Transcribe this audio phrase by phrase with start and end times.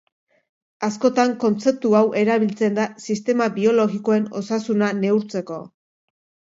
[0.87, 5.65] Askotan, kontzeptu hau erabiltzen da sistema biologikoen osasuna neurtzeko.